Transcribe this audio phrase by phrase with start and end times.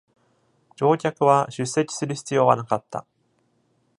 [0.77, 3.05] 乗客は出席する必要はなかった。